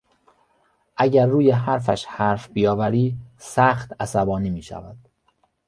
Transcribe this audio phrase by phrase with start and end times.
[0.97, 4.97] اگر روی حرفش حرف بیاوری سخت عصبانی میشود.